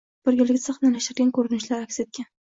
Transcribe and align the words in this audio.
Birgalikda 0.27 0.61
sahnalashtirgan 0.69 1.29
ko‘rinishlari 1.35 1.85
aks 1.89 2.01
etgan 2.05 2.27